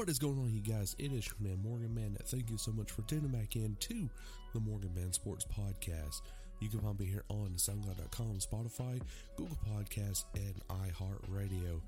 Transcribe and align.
What 0.00 0.08
is 0.08 0.18
going 0.18 0.38
on, 0.38 0.50
you 0.50 0.62
guys? 0.62 0.96
It 0.98 1.12
is 1.12 1.26
your 1.26 1.36
man, 1.46 1.62
Morgan 1.62 1.94
Man. 1.94 2.16
Thank 2.24 2.48
you 2.48 2.56
so 2.56 2.72
much 2.72 2.90
for 2.90 3.02
tuning 3.02 3.32
back 3.32 3.54
in 3.54 3.76
to 3.80 4.08
the 4.54 4.60
Morgan 4.60 4.94
Man 4.94 5.12
Sports 5.12 5.44
Podcast. 5.44 6.22
You 6.58 6.70
can 6.70 6.80
find 6.80 6.98
me 6.98 7.04
here 7.04 7.24
on 7.28 7.52
SoundCloud.com, 7.56 8.38
Spotify, 8.38 8.98
Google 9.36 9.58
Podcasts, 9.68 10.24
and 10.34 10.54
iHeartRadio. 10.70 11.82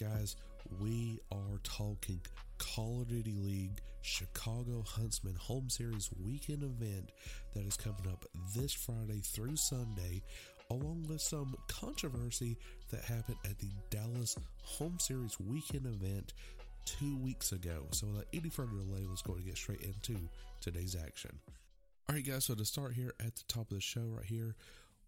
Guys, 0.00 0.36
we 0.80 1.18
are 1.32 1.58
talking 1.64 2.20
Call 2.58 3.00
of 3.02 3.08
Duty 3.08 3.34
League 3.36 3.80
Chicago 4.02 4.84
Huntsmen 4.86 5.34
Home 5.34 5.68
Series 5.68 6.10
weekend 6.24 6.62
event 6.62 7.10
that 7.54 7.66
is 7.66 7.76
coming 7.76 8.06
up 8.08 8.24
this 8.54 8.72
Friday 8.72 9.20
through 9.20 9.56
Sunday, 9.56 10.22
along 10.70 11.06
with 11.08 11.20
some 11.20 11.56
controversy 11.66 12.56
that 12.92 13.02
happened 13.02 13.38
at 13.44 13.58
the 13.58 13.70
Dallas 13.90 14.36
Home 14.62 15.00
Series 15.00 15.40
weekend 15.40 15.86
event 15.86 16.34
two 16.84 17.16
weeks 17.16 17.52
ago. 17.52 17.86
So, 17.92 18.06
without 18.06 18.26
any 18.32 18.48
further 18.48 18.72
delay, 18.72 19.06
let's 19.08 19.22
go 19.22 19.34
and 19.34 19.44
get 19.44 19.56
straight 19.56 19.82
into 19.82 20.16
today's 20.60 20.96
action. 20.96 21.38
All 22.08 22.14
right, 22.14 22.26
guys, 22.26 22.46
so 22.46 22.54
to 22.54 22.64
start 22.64 22.94
here 22.94 23.12
at 23.20 23.36
the 23.36 23.44
top 23.48 23.70
of 23.70 23.76
the 23.76 23.80
show, 23.80 24.00
right 24.02 24.24
here, 24.24 24.56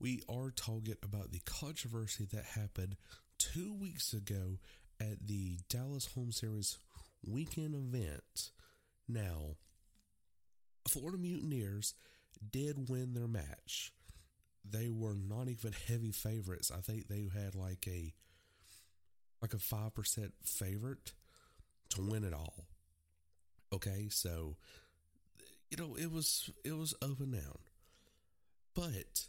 we 0.00 0.22
are 0.28 0.50
talking 0.50 0.96
about 1.02 1.32
the 1.32 1.41
controversy 1.46 2.26
that 2.32 2.44
happened 2.44 2.96
two 3.38 3.74
weeks 3.74 4.12
ago 4.12 4.58
at 5.00 5.26
the 5.26 5.58
Dallas 5.68 6.06
Home 6.14 6.30
Series 6.30 6.78
weekend 7.26 7.74
event. 7.74 8.50
Now, 9.08 9.56
Florida 10.88 11.18
Mutineers 11.18 11.94
did 12.50 12.88
win 12.88 13.14
their 13.14 13.28
match. 13.28 13.92
They 14.68 14.88
were 14.91 15.14
not 15.14 15.48
even 15.48 15.72
heavy 15.88 16.12
favorites. 16.12 16.70
I 16.70 16.80
think 16.80 17.08
they 17.08 17.28
had 17.32 17.54
like 17.54 17.86
a 17.88 18.12
like 19.41 19.54
a 19.54 19.56
5% 19.56 20.32
favorite 20.44 21.12
to 21.91 22.02
win 22.02 22.24
it 22.24 22.33
all. 22.33 22.66
Okay, 23.72 24.08
so 24.10 24.56
you 25.70 25.77
know, 25.77 25.94
it 25.94 26.10
was 26.10 26.50
it 26.64 26.77
was 26.77 26.94
up 27.02 27.20
and 27.20 27.32
down. 27.32 27.58
But 28.74 29.27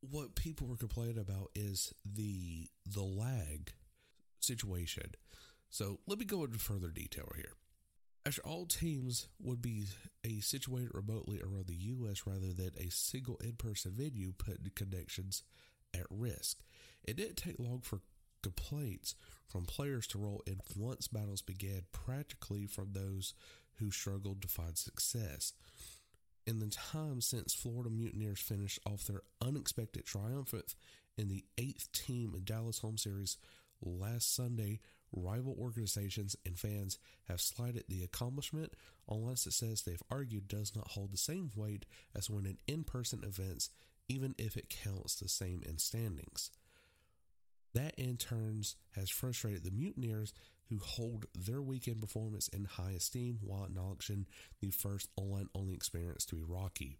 what 0.00 0.34
people 0.34 0.66
were 0.66 0.76
complaining 0.76 1.18
about 1.18 1.50
is 1.54 1.92
the 2.04 2.68
the 2.86 3.02
lag 3.02 3.72
situation. 4.40 5.12
So 5.70 6.00
let 6.06 6.18
me 6.18 6.24
go 6.24 6.44
into 6.44 6.58
further 6.58 6.88
detail 6.88 7.30
here. 7.34 7.54
After 8.24 8.42
all 8.42 8.66
teams 8.66 9.26
would 9.40 9.60
be 9.60 9.86
a 10.24 10.40
situated 10.40 10.90
remotely 10.92 11.40
around 11.40 11.66
the 11.66 11.74
U.S. 11.74 12.22
rather 12.24 12.52
than 12.52 12.70
a 12.78 12.90
single 12.90 13.36
in-person 13.42 13.94
venue, 13.96 14.32
putting 14.36 14.70
connections 14.76 15.42
at 15.94 16.06
risk. 16.08 16.58
It 17.02 17.16
didn't 17.16 17.36
take 17.36 17.58
long 17.58 17.80
for 17.80 18.00
complaints 18.42 19.14
from 19.48 19.64
players 19.64 20.06
to 20.08 20.18
roll 20.18 20.42
in 20.46 20.60
once 20.76 21.08
battles 21.08 21.42
began, 21.42 21.82
practically 21.92 22.66
from 22.66 22.92
those 22.92 23.34
who 23.76 23.90
struggled 23.90 24.42
to 24.42 24.48
find 24.48 24.76
success. 24.76 25.52
In 26.46 26.58
the 26.58 26.68
time 26.68 27.20
since 27.20 27.54
Florida 27.54 27.90
Mutineers 27.90 28.40
finished 28.40 28.80
off 28.84 29.04
their 29.04 29.22
unexpected 29.40 30.04
triumph 30.04 30.54
in 31.16 31.28
the 31.28 31.44
eighth 31.58 31.92
team 31.92 32.34
in 32.34 32.44
Dallas 32.44 32.78
home 32.78 32.98
series 32.98 33.36
last 33.80 34.34
Sunday, 34.34 34.80
rival 35.12 35.56
organizations 35.58 36.34
and 36.46 36.58
fans 36.58 36.98
have 37.28 37.40
slighted 37.40 37.84
the 37.88 38.02
accomplishment 38.02 38.72
unless 39.08 39.46
it 39.46 39.52
says 39.52 39.82
they've 39.82 40.02
argued 40.10 40.48
does 40.48 40.74
not 40.74 40.88
hold 40.88 41.12
the 41.12 41.18
same 41.18 41.50
weight 41.54 41.84
as 42.14 42.30
when 42.30 42.46
in 42.46 42.58
in-person 42.66 43.22
events, 43.24 43.70
even 44.08 44.34
if 44.38 44.56
it 44.56 44.70
counts 44.70 45.16
the 45.16 45.28
same 45.28 45.62
in 45.68 45.78
standings. 45.78 46.50
That 47.74 47.94
in 47.96 48.16
turn 48.16 48.62
has 48.96 49.10
frustrated 49.10 49.64
the 49.64 49.70
mutineers 49.70 50.34
who 50.68 50.78
hold 50.78 51.26
their 51.34 51.62
weekend 51.62 52.00
performance 52.00 52.48
in 52.48 52.64
high 52.64 52.92
esteem 52.92 53.38
while 53.42 53.64
acknowledging 53.64 54.26
the 54.60 54.70
first 54.70 55.08
online 55.16 55.48
only 55.54 55.74
experience 55.74 56.24
to 56.26 56.36
be 56.36 56.42
rocky. 56.42 56.98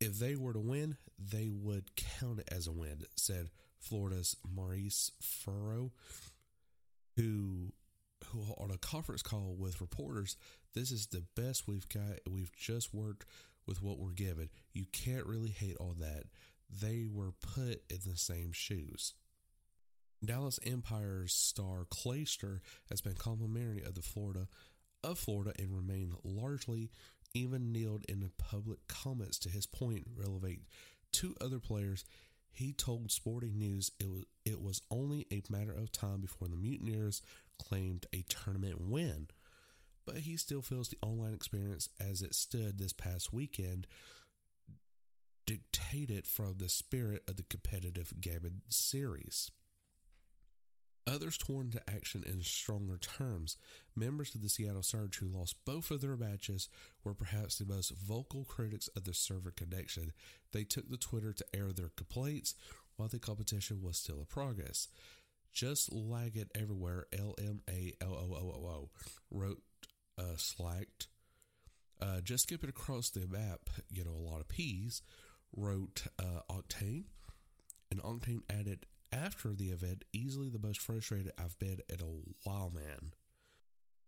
If 0.00 0.18
they 0.18 0.36
were 0.36 0.52
to 0.52 0.60
win, 0.60 0.96
they 1.18 1.50
would 1.50 1.96
count 1.96 2.40
it 2.40 2.48
as 2.52 2.66
a 2.66 2.72
win, 2.72 3.04
said 3.16 3.50
Florida's 3.80 4.36
Maurice 4.48 5.10
Furrow, 5.20 5.90
who 7.16 7.72
who 8.26 8.42
on 8.58 8.70
a 8.70 8.78
conference 8.78 9.22
call 9.22 9.54
with 9.58 9.80
reporters, 9.80 10.36
this 10.74 10.90
is 10.90 11.06
the 11.06 11.24
best 11.36 11.66
we've 11.66 11.88
got. 11.88 12.18
We've 12.28 12.52
just 12.52 12.92
worked 12.92 13.24
with 13.66 13.82
what 13.82 13.98
we're 13.98 14.12
given. 14.12 14.50
You 14.72 14.86
can't 14.92 15.26
really 15.26 15.50
hate 15.50 15.76
all 15.78 15.94
that. 16.00 16.24
They 16.82 17.06
were 17.10 17.32
put 17.32 17.82
in 17.88 17.98
the 18.04 18.16
same 18.16 18.52
shoes. 18.52 19.14
Dallas 20.24 20.58
Empire's 20.64 21.32
star 21.32 21.86
Clayster 21.90 22.60
has 22.88 23.00
been 23.00 23.14
complimentary 23.14 23.82
of 23.82 23.94
the 23.94 24.02
Florida 24.02 24.48
of 25.04 25.18
Florida 25.18 25.52
and 25.58 25.74
remained 25.74 26.14
largely 26.24 26.90
even 27.34 27.70
kneeled 27.70 28.04
in 28.08 28.28
public 28.36 28.78
comments 28.88 29.38
to 29.38 29.48
his 29.48 29.66
point 29.66 30.06
relevate 30.16 30.62
two 31.12 31.36
other 31.40 31.60
players 31.60 32.04
he 32.58 32.72
told 32.72 33.12
Sporting 33.12 33.56
News 33.56 33.92
it 34.00 34.10
was 34.10 34.24
it 34.44 34.60
was 34.60 34.82
only 34.90 35.26
a 35.30 35.42
matter 35.48 35.72
of 35.72 35.92
time 35.92 36.20
before 36.20 36.48
the 36.48 36.56
Mutineers 36.56 37.22
claimed 37.56 38.06
a 38.12 38.22
tournament 38.22 38.80
win. 38.80 39.28
But 40.04 40.18
he 40.18 40.36
still 40.36 40.62
feels 40.62 40.88
the 40.88 40.98
online 41.00 41.34
experience 41.34 41.88
as 42.00 42.20
it 42.22 42.34
stood 42.34 42.78
this 42.78 42.92
past 42.92 43.32
weekend 43.32 43.86
dictated 45.46 46.26
from 46.26 46.56
the 46.58 46.68
spirit 46.68 47.22
of 47.28 47.36
the 47.36 47.44
competitive 47.44 48.12
Gammon 48.20 48.62
series. 48.68 49.52
Others 51.08 51.38
torn 51.38 51.70
to 51.70 51.80
action 51.88 52.22
in 52.26 52.42
stronger 52.42 52.98
terms. 52.98 53.56
Members 53.96 54.34
of 54.34 54.42
the 54.42 54.48
Seattle 54.48 54.82
Surge, 54.82 55.16
who 55.16 55.26
lost 55.26 55.64
both 55.64 55.90
of 55.90 56.02
their 56.02 56.16
matches, 56.16 56.68
were 57.02 57.14
perhaps 57.14 57.56
the 57.56 57.64
most 57.64 57.92
vocal 57.96 58.44
critics 58.44 58.88
of 58.88 59.04
the 59.04 59.14
server 59.14 59.50
connection. 59.50 60.12
They 60.52 60.64
took 60.64 60.90
to 60.90 60.98
Twitter 60.98 61.32
to 61.32 61.44
air 61.54 61.72
their 61.72 61.90
complaints 61.96 62.54
while 62.96 63.08
the 63.08 63.18
competition 63.18 63.80
was 63.82 63.96
still 63.96 64.18
in 64.18 64.26
progress. 64.26 64.88
Just 65.52 65.92
lag 65.92 66.36
it 66.36 66.50
everywhere, 66.54 67.06
LMALOOO, 67.12 68.90
wrote 69.30 69.62
uh, 70.18 70.36
Slacked. 70.36 71.06
Uh, 72.00 72.20
just 72.20 72.44
skip 72.44 72.62
it 72.62 72.70
across 72.70 73.10
the 73.10 73.26
map, 73.26 73.70
you 73.90 74.04
know, 74.04 74.12
a 74.12 74.28
lot 74.30 74.40
of 74.40 74.48
P's, 74.48 75.00
wrote 75.56 76.02
uh, 76.18 76.42
Octane. 76.50 77.04
And 77.90 78.02
Octane 78.02 78.42
added, 78.50 78.84
after 79.24 79.54
the 79.54 79.70
event, 79.70 80.04
easily 80.12 80.48
the 80.48 80.58
most 80.58 80.80
frustrated 80.80 81.32
I've 81.38 81.58
been 81.58 81.80
in 81.88 82.00
a 82.00 82.48
while, 82.48 82.70
man. 82.74 83.12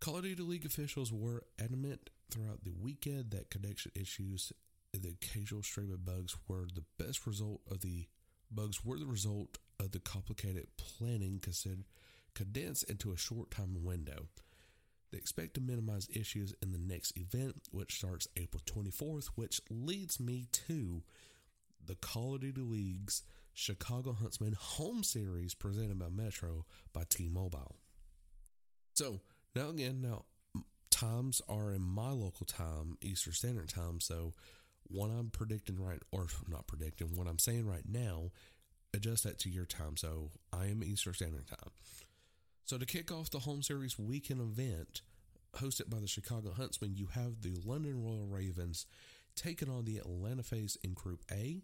Call 0.00 0.18
of 0.18 0.22
Duty 0.22 0.42
League 0.42 0.64
officials 0.64 1.12
were 1.12 1.44
adamant 1.62 2.10
throughout 2.30 2.64
the 2.64 2.72
weekend 2.72 3.32
that 3.32 3.50
connection 3.50 3.92
issues 3.94 4.52
and 4.94 5.02
the 5.02 5.10
occasional 5.10 5.62
streaming 5.62 5.98
bugs 6.04 6.36
were 6.48 6.66
the 6.74 6.84
best 7.02 7.26
result 7.26 7.60
of 7.70 7.80
the 7.80 8.06
bugs 8.50 8.84
were 8.84 8.98
the 8.98 9.06
result 9.06 9.58
of 9.78 9.92
the 9.92 10.00
complicated 10.00 10.66
planning 10.76 11.38
considered 11.38 11.84
condensed 12.34 12.84
into 12.84 13.12
a 13.12 13.16
short 13.16 13.50
time 13.50 13.84
window. 13.84 14.26
They 15.10 15.18
expect 15.18 15.54
to 15.54 15.60
minimize 15.60 16.08
issues 16.14 16.54
in 16.62 16.72
the 16.72 16.78
next 16.78 17.16
event, 17.16 17.62
which 17.72 17.98
starts 17.98 18.28
April 18.36 18.62
24th, 18.64 19.30
which 19.34 19.60
leads 19.68 20.20
me 20.20 20.46
to 20.52 21.02
the 21.84 21.96
Call 21.96 22.36
of 22.36 22.42
Duty 22.42 22.60
League's 22.60 23.22
Chicago 23.52 24.12
Huntsmen 24.12 24.55
home 24.58 25.02
series 25.02 25.55
presented 25.55 25.99
by 25.99 26.08
Metro 26.08 26.64
by 26.93 27.02
T 27.08 27.29
Mobile. 27.29 27.76
So, 28.94 29.20
Now 29.55 29.69
again, 29.70 30.00
now 30.00 30.25
times 30.91 31.41
are 31.49 31.73
in 31.73 31.82
my 31.82 32.11
local 32.11 32.47
time, 32.47 32.99
Eastern 33.00 33.32
Standard 33.32 33.69
Time. 33.69 34.00
So 34.00 34.35
what 34.87 35.08
I'm 35.08 35.31
predicting 35.31 35.81
right, 35.81 36.02
or 36.12 36.26
not 36.49 36.67
predicting, 36.67 37.17
what 37.17 37.26
I'm 37.26 37.38
saying 37.38 37.67
right 37.67 37.85
now, 37.88 38.31
adjust 38.93 39.25
that 39.25 39.38
to 39.41 39.50
your 39.50 39.64
time. 39.64 39.97
So 39.97 40.31
I 40.52 40.67
am 40.67 40.85
Eastern 40.85 41.14
Standard 41.14 41.47
Time. 41.49 41.70
So 42.64 42.79
to 42.79 42.87
kick 42.87 43.11
off 43.11 43.31
the 43.31 43.41
home 43.41 43.62
series 43.62 43.99
weekend 43.99 44.41
event 44.41 45.02
hosted 45.56 45.91
by 45.91 45.99
the 45.99 46.06
Chicago 46.06 46.52
Huntsmen, 46.52 46.94
you 46.94 47.08
have 47.12 47.43
the 47.43 47.56
London 47.64 48.02
Royal 48.02 48.26
Ravens 48.26 48.87
taking 49.35 49.70
on 49.70 49.85
the 49.85 49.99
Atlanta 49.99 50.43
FaZe 50.43 50.76
in 50.85 50.93
Group 50.93 51.25
A. 51.32 51.62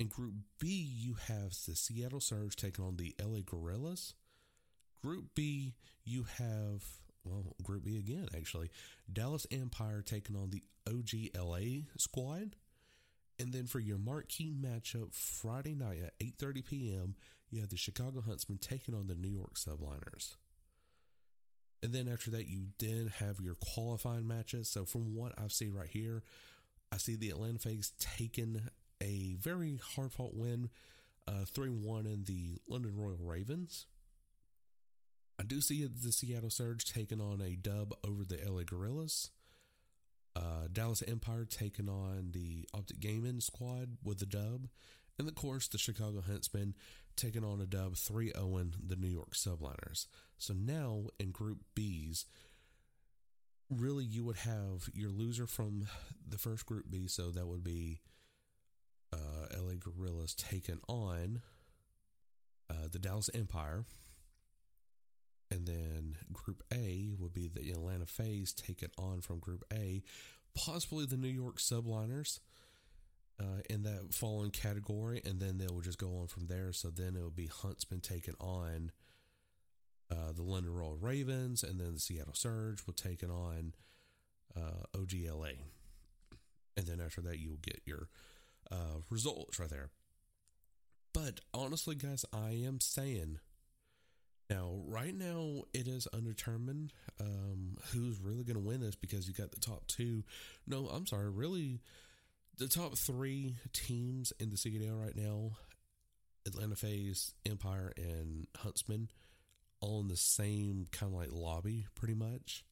In 0.00 0.06
Group 0.06 0.32
B, 0.58 0.68
you 0.68 1.16
have 1.28 1.50
the 1.68 1.76
Seattle 1.76 2.20
Surge 2.20 2.56
taking 2.56 2.82
on 2.82 2.96
the 2.96 3.14
LA 3.22 3.40
Guerrillas. 3.44 4.14
Group 5.02 5.26
B, 5.34 5.74
you 6.04 6.24
have, 6.38 6.82
well, 7.22 7.54
Group 7.62 7.84
B 7.84 7.98
again, 7.98 8.26
actually. 8.34 8.70
Dallas 9.12 9.46
Empire 9.50 10.00
taking 10.00 10.36
on 10.36 10.48
the 10.48 10.62
OGLA 10.88 11.84
squad. 11.98 12.56
And 13.38 13.52
then 13.52 13.66
for 13.66 13.78
your 13.78 13.98
marquee 13.98 14.54
matchup 14.58 15.14
Friday 15.14 15.74
night 15.74 16.00
at 16.02 16.18
8.30 16.18 16.64
p.m., 16.64 17.14
you 17.50 17.60
have 17.60 17.68
the 17.68 17.76
Chicago 17.76 18.22
Huntsmen 18.22 18.56
taking 18.56 18.94
on 18.94 19.06
the 19.06 19.14
New 19.14 19.28
York 19.28 19.56
Subliners. 19.56 20.36
And 21.82 21.92
then 21.92 22.08
after 22.08 22.30
that, 22.30 22.48
you 22.48 22.68
then 22.78 23.12
have 23.18 23.38
your 23.38 23.56
qualifying 23.74 24.26
matches. 24.26 24.70
So 24.70 24.86
from 24.86 25.14
what 25.14 25.32
I 25.38 25.48
see 25.48 25.68
right 25.68 25.88
here, 25.88 26.22
I 26.90 26.96
see 26.96 27.16
the 27.16 27.30
Atlanta 27.30 27.58
FaZe 27.58 27.92
taking 27.98 28.62
a 29.02 29.34
very 29.38 29.80
hard 29.94 30.12
fought 30.12 30.34
win, 30.34 30.70
uh, 31.26 31.44
3 31.46 31.70
1 31.70 32.06
in 32.06 32.24
the 32.24 32.58
London 32.68 32.96
Royal 32.96 33.18
Ravens. 33.20 33.86
I 35.38 35.42
do 35.42 35.60
see 35.60 35.86
the 35.86 36.12
Seattle 36.12 36.50
Surge 36.50 36.84
taking 36.84 37.20
on 37.20 37.40
a 37.40 37.56
dub 37.56 37.94
over 38.06 38.24
the 38.24 38.38
LA 38.46 38.62
Guerrillas. 38.62 39.30
Uh, 40.36 40.68
Dallas 40.70 41.02
Empire 41.08 41.44
taking 41.44 41.88
on 41.88 42.30
the 42.32 42.68
Optic 42.74 43.00
Gaming 43.00 43.40
squad 43.40 43.96
with 44.04 44.20
a 44.22 44.26
dub. 44.26 44.68
And 45.18 45.28
of 45.28 45.34
course, 45.34 45.66
the 45.66 45.78
Chicago 45.78 46.20
Huntsmen 46.20 46.74
taking 47.16 47.44
on 47.44 47.60
a 47.60 47.66
dub 47.66 47.96
3 47.96 48.32
0 48.32 48.70
the 48.86 48.96
New 48.96 49.08
York 49.08 49.32
Subliners. 49.34 50.06
So 50.38 50.54
now 50.54 51.04
in 51.18 51.30
Group 51.30 51.60
B's, 51.74 52.26
really 53.70 54.04
you 54.04 54.24
would 54.24 54.38
have 54.38 54.88
your 54.92 55.10
loser 55.10 55.46
from 55.46 55.86
the 56.26 56.38
first 56.38 56.66
Group 56.66 56.90
B. 56.90 57.06
So 57.06 57.30
that 57.30 57.46
would 57.46 57.64
be 57.64 58.00
uh, 59.12 59.56
LA 59.56 59.74
Guerrillas 59.74 60.34
taken 60.34 60.80
on 60.88 61.42
uh, 62.68 62.88
the 62.90 62.98
Dallas 62.98 63.30
Empire. 63.34 63.84
And 65.50 65.66
then 65.66 66.16
Group 66.32 66.62
A 66.72 67.12
would 67.18 67.32
be 67.32 67.48
the 67.48 67.70
Atlanta 67.70 68.06
FaZe 68.06 68.52
taken 68.52 68.90
on 68.96 69.20
from 69.20 69.40
Group 69.40 69.64
A, 69.72 70.02
possibly 70.54 71.06
the 71.06 71.16
New 71.16 71.28
York 71.28 71.58
Subliners 71.58 72.38
uh, 73.40 73.62
in 73.68 73.82
that 73.82 74.14
following 74.14 74.50
category, 74.50 75.20
and 75.24 75.40
then 75.40 75.58
they 75.58 75.66
will 75.66 75.80
just 75.80 75.98
go 75.98 76.18
on 76.18 76.28
from 76.28 76.46
there. 76.46 76.72
So 76.72 76.88
then 76.88 77.16
it 77.16 77.22
will 77.22 77.30
be 77.30 77.46
Huntsmen 77.46 78.00
taken 78.00 78.34
on 78.38 78.92
uh, 80.10 80.32
the 80.34 80.42
London 80.42 80.72
Royal 80.72 80.96
Ravens, 80.96 81.62
and 81.62 81.80
then 81.80 81.94
the 81.94 82.00
Seattle 82.00 82.34
Surge 82.34 82.86
will 82.86 82.94
take 82.94 83.22
on 83.22 83.72
uh, 84.56 84.86
OGLA. 84.96 85.54
And 86.76 86.86
then 86.86 87.00
after 87.00 87.20
that, 87.22 87.38
you'll 87.38 87.58
get 87.62 87.80
your 87.84 88.08
uh, 88.70 89.00
results 89.10 89.58
right 89.58 89.70
there. 89.70 89.90
But 91.12 91.40
honestly, 91.52 91.94
guys, 91.96 92.24
I 92.32 92.62
am 92.64 92.80
saying 92.80 93.38
now, 94.50 94.82
right 94.88 95.14
now, 95.14 95.62
it 95.72 95.86
is 95.86 96.08
undetermined 96.12 96.92
um, 97.20 97.76
who's 97.92 98.20
really 98.20 98.42
going 98.42 98.56
to 98.56 98.66
win 98.66 98.80
this 98.80 98.96
because 98.96 99.28
you 99.28 99.32
got 99.32 99.52
the 99.52 99.60
top 99.60 99.86
two. 99.86 100.24
No, 100.66 100.88
I'm 100.88 101.06
sorry, 101.06 101.30
really, 101.30 101.80
the 102.58 102.66
top 102.66 102.98
three 102.98 103.54
teams 103.72 104.32
in 104.40 104.50
the 104.50 104.56
CDL 104.56 105.00
right 105.00 105.16
now 105.16 105.52
Atlanta 106.46 106.74
FaZe, 106.74 107.32
Empire, 107.46 107.92
and 107.96 108.48
Huntsmen 108.56 109.08
all 109.80 110.00
in 110.00 110.08
the 110.08 110.16
same 110.16 110.86
kind 110.90 111.12
of 111.12 111.18
like 111.18 111.32
lobby, 111.32 111.86
pretty 111.94 112.14
much, 112.14 112.64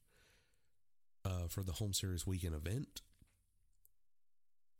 uh, 1.24 1.46
for 1.48 1.62
the 1.62 1.72
home 1.72 1.92
series 1.92 2.26
weekend 2.26 2.54
event. 2.54 3.02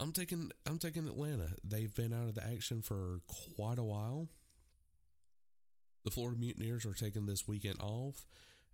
I'm 0.00 0.12
taking 0.12 0.50
I'm 0.66 0.78
taking 0.78 1.06
Atlanta. 1.06 1.50
They've 1.64 1.94
been 1.94 2.12
out 2.12 2.28
of 2.28 2.34
the 2.34 2.46
action 2.46 2.82
for 2.82 3.20
quite 3.56 3.78
a 3.78 3.84
while 3.84 4.28
the 6.08 6.14
Florida 6.14 6.38
Mutineers 6.38 6.86
are 6.86 6.94
taking 6.94 7.26
this 7.26 7.46
weekend 7.46 7.80
off, 7.80 8.26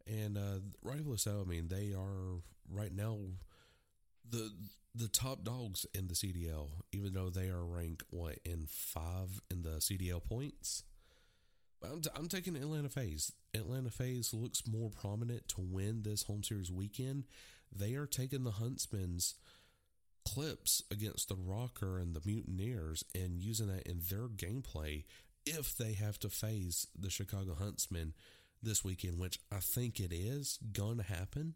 and 0.06 0.38
uh, 0.38 0.60
rightfully 0.82 1.16
so. 1.16 1.42
I 1.44 1.48
mean, 1.48 1.68
they 1.68 1.92
are 1.92 2.40
right 2.70 2.94
now 2.94 3.18
the 4.28 4.52
the 4.94 5.08
top 5.08 5.42
dogs 5.42 5.84
in 5.92 6.06
the 6.06 6.14
CDL, 6.14 6.68
even 6.92 7.12
though 7.12 7.30
they 7.30 7.48
are 7.48 7.64
ranked 7.64 8.04
what 8.10 8.38
in 8.44 8.66
five 8.68 9.40
in 9.50 9.62
the 9.62 9.78
CDL 9.80 10.22
points. 10.22 10.84
But 11.80 11.90
I'm, 11.90 12.00
t- 12.00 12.10
I'm 12.14 12.28
taking 12.28 12.54
Atlanta 12.54 12.88
FaZe. 12.88 13.32
Atlanta 13.52 13.90
FaZe 13.90 14.32
looks 14.32 14.62
more 14.66 14.90
prominent 14.90 15.48
to 15.48 15.56
win 15.58 16.02
this 16.02 16.22
home 16.22 16.44
series 16.44 16.70
weekend. 16.70 17.24
They 17.76 17.94
are 17.94 18.06
taking 18.06 18.44
the 18.44 18.52
Huntsmen's 18.52 19.34
clips 20.24 20.82
against 20.90 21.28
the 21.28 21.36
Rokkr 21.36 22.00
and 22.00 22.14
the 22.14 22.22
Mutineers 22.24 23.04
and 23.14 23.40
using 23.40 23.68
that 23.68 23.86
in 23.86 24.00
their 24.08 24.28
gameplay 24.28 25.04
if 25.46 25.76
they 25.76 25.92
have 25.92 26.18
to 26.20 26.28
face 26.28 26.86
the 26.98 27.10
Chicago 27.10 27.54
Huntsmen 27.54 28.14
this 28.62 28.84
weekend, 28.84 29.18
which 29.18 29.38
I 29.52 29.58
think 29.58 30.00
it 30.00 30.12
is 30.12 30.58
going 30.72 30.96
to 30.96 31.02
happen. 31.02 31.54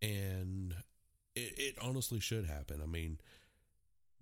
And 0.00 0.74
it, 1.34 1.54
it, 1.56 1.74
honestly 1.82 2.20
should 2.20 2.46
happen. 2.46 2.80
I 2.82 2.86
mean, 2.86 3.18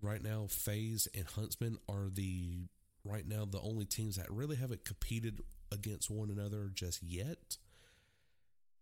right 0.01 0.23
now, 0.23 0.47
FaZe 0.49 1.09
and 1.15 1.27
Huntsmen 1.27 1.79
are 1.89 2.09
the 2.13 2.69
right 3.05 3.27
now 3.27 3.45
the 3.45 3.61
only 3.61 3.85
teams 3.85 4.17
that 4.17 4.31
really 4.31 4.57
haven't 4.57 4.85
competed 4.85 5.41
against 5.71 6.11
one 6.11 6.31
another 6.31 6.71
just 6.73 7.03
yet. 7.03 7.59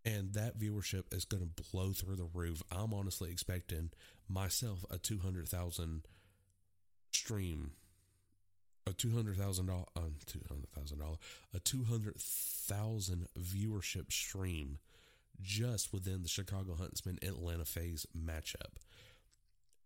And 0.04 0.32
that 0.34 0.58
viewership 0.58 1.14
is 1.14 1.24
going 1.24 1.48
to 1.56 1.62
blow 1.70 1.92
through 1.92 2.16
the 2.16 2.28
roof. 2.34 2.62
I'm 2.72 2.92
honestly 2.92 3.30
expecting 3.30 3.90
myself 4.28 4.84
a 4.90 4.98
200,000 4.98 6.02
stream 7.12 7.72
a 8.86 8.92
two 8.92 9.10
hundred 9.10 9.36
thousand 9.36 9.66
dollar, 9.66 9.84
uh, 9.96 10.00
two 10.26 10.40
hundred 10.48 10.68
thousand 10.70 10.98
dollar, 10.98 11.16
a 11.54 11.60
two 11.60 11.84
hundred 11.84 12.16
thousand 12.16 13.28
viewership 13.38 14.12
stream 14.12 14.78
just 15.40 15.92
within 15.92 16.22
the 16.22 16.28
Chicago 16.28 16.74
Huntsmen 16.74 17.18
Atlanta 17.22 17.64
FaZe 17.64 18.06
matchup, 18.16 18.76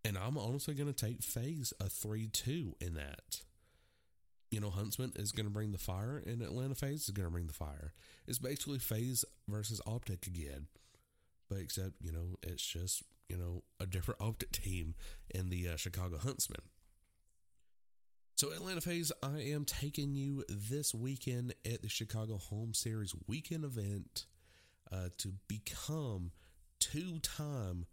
and 0.03 0.17
I'm 0.17 0.37
honestly 0.37 0.73
going 0.73 0.91
to 0.91 1.05
take 1.05 1.21
FaZe 1.21 1.73
a 1.79 1.89
three 1.89 2.27
two 2.27 2.75
in 2.79 2.95
that. 2.95 3.41
You 4.49 4.61
know, 4.61 4.69
Huntsmen 4.69 5.11
is 5.15 5.31
going 5.31 5.45
to 5.45 5.51
bring 5.51 5.71
the 5.71 5.77
fire, 5.77 6.23
and 6.25 6.41
Atlanta 6.41 6.75
FaZe 6.75 7.03
is 7.03 7.09
going 7.09 7.27
to 7.27 7.31
bring 7.31 7.47
the 7.47 7.53
fire. 7.53 7.93
It's 8.27 8.39
basically 8.39 8.79
FaZe 8.79 9.25
versus 9.47 9.81
Optic 9.85 10.25
again, 10.25 10.67
but 11.49 11.59
except 11.59 11.93
you 12.01 12.11
know 12.11 12.37
it's 12.41 12.65
just 12.65 13.03
you 13.27 13.37
know 13.37 13.63
a 13.79 13.85
different 13.85 14.21
Optic 14.21 14.51
team 14.51 14.95
in 15.29 15.49
the 15.49 15.69
uh, 15.69 15.75
Chicago 15.75 16.17
Huntsmen. 16.17 16.61
So, 18.37 18.51
Atlanta 18.51 18.81
FaZe, 18.81 19.11
I 19.23 19.39
am 19.39 19.65
taking 19.65 20.13
you 20.13 20.43
this 20.47 20.93
weekend 20.93 21.55
at 21.65 21.81
the 21.81 21.89
Chicago 21.89 22.37
Home 22.37 22.71
Series 22.75 23.15
weekend 23.25 23.65
event 23.65 24.27
uh, 24.91 25.09
to 25.17 25.33
become 25.47 26.31
two 26.79 27.17
time 27.17 27.87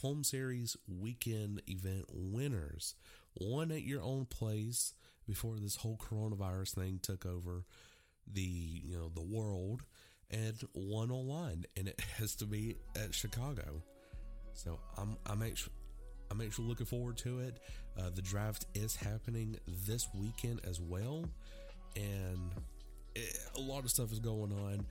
Home 0.00 0.24
Series 0.24 0.76
weekend 0.88 1.62
event 1.68 2.06
winners. 2.12 2.96
One 3.34 3.70
at 3.70 3.82
your 3.82 4.02
own 4.02 4.24
place 4.24 4.92
before 5.26 5.56
this 5.58 5.76
whole 5.76 5.98
coronavirus 5.98 6.74
thing 6.74 7.00
took 7.02 7.26
over 7.26 7.64
the 8.32 8.40
you 8.40 8.96
know 8.96 9.10
the 9.14 9.22
world, 9.22 9.82
and 10.30 10.56
one 10.72 11.10
online, 11.10 11.64
and 11.76 11.88
it 11.88 12.00
has 12.18 12.34
to 12.36 12.46
be 12.46 12.76
at 12.96 13.14
Chicago. 13.14 13.82
So 14.54 14.80
I'm 14.96 15.16
I'm 15.26 15.42
actually 15.42 15.72
I'm 16.30 16.40
actually 16.40 16.66
looking 16.66 16.86
forward 16.86 17.16
to 17.18 17.40
it. 17.40 17.58
Uh, 17.98 18.10
the 18.14 18.22
draft 18.22 18.66
is 18.74 18.96
happening 18.96 19.56
this 19.86 20.08
weekend 20.14 20.60
as 20.68 20.80
well, 20.80 21.24
and 21.94 22.50
it, 23.14 23.38
a 23.56 23.60
lot 23.60 23.84
of 23.84 23.90
stuff 23.90 24.12
is 24.12 24.18
going 24.18 24.52
on. 24.52 24.86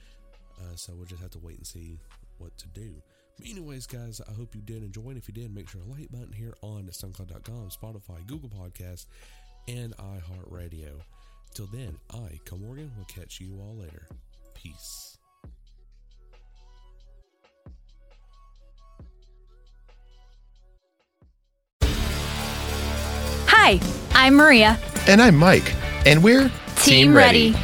Uh, 0.58 0.75
so 0.75 0.94
we'll 0.96 1.06
just 1.06 1.22
have 1.22 1.32
to 1.32 1.39
wait 1.39 1.58
and 1.58 1.68
see 1.68 2.00
what 2.38 2.58
to 2.58 2.68
do. 2.70 2.96
But 3.38 3.48
anyways, 3.50 3.86
guys, 3.88 4.22
I 4.27 4.32
hope 4.32 4.56
you 4.56 4.62
did 4.62 4.84
enjoy. 4.84 5.10
And 5.10 5.18
if 5.18 5.27
you 5.27 5.34
did, 5.34 5.54
make 5.54 5.68
sure 5.70 5.82
to 5.82 5.88
like 5.89 6.10
button 6.10 6.32
here 6.32 6.56
on 6.62 6.84
SoundCloud.com, 6.84 7.70
Spotify, 7.70 8.25
Google 8.25 8.50
Podcasts, 8.50 9.08
and 9.67 9.95
iHeartRadio. 9.98 11.01
Till 11.53 11.67
then, 11.67 11.98
I, 12.13 12.39
Cole 12.45 12.60
Morgan, 12.60 12.91
will 12.98 13.05
catch 13.05 13.39
you 13.39 13.57
all 13.60 13.77
later. 13.77 14.07
Peace. 14.53 15.17
Hi, 23.48 23.79
I'm 24.13 24.36
Maria. 24.36 24.77
And 25.07 25.22
I'm 25.22 25.36
Mike. 25.36 25.74
And 26.05 26.24
we're 26.24 26.51
Team, 26.77 27.15
Ready. 27.15 27.55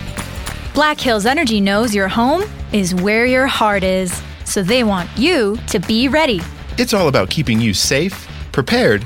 Black 0.74 1.00
Hills 1.00 1.26
Energy 1.26 1.60
knows 1.60 1.94
your 1.94 2.08
home 2.08 2.44
is 2.72 2.96
where 2.96 3.26
your 3.26 3.46
heart 3.46 3.84
is, 3.84 4.22
so 4.46 4.64
they 4.64 4.84
want 4.84 5.10
you 5.18 5.58
to 5.68 5.80
be 5.80 6.08
ready. 6.08 6.42
It's 6.78 6.94
all 6.94 7.08
about 7.08 7.30
keeping 7.30 7.60
you 7.60 7.74
safe, 7.74 8.28
prepared, 8.52 9.06